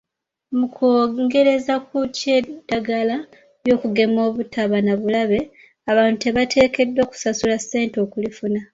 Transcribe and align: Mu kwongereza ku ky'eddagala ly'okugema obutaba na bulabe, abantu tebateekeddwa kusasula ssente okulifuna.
Mu 0.57 0.67
kwongereza 0.73 1.73
ku 1.87 1.97
ky'eddagala 2.15 3.17
ly'okugema 3.63 4.19
obutaba 4.29 4.77
na 4.85 4.93
bulabe, 5.01 5.39
abantu 5.91 6.17
tebateekeddwa 6.23 7.03
kusasula 7.11 7.55
ssente 7.61 7.97
okulifuna. 8.05 8.59